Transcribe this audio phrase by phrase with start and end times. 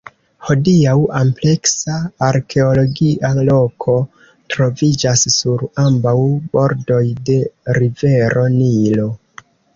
[0.45, 1.97] Hodiaŭ ampleksa
[2.27, 3.95] arkeologia loko
[4.55, 6.17] troviĝas sur ambaŭ
[6.57, 7.39] bordoj de
[7.81, 9.09] rivero Nilo.